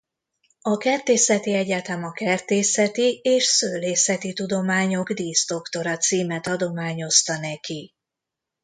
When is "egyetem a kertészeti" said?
1.53-3.19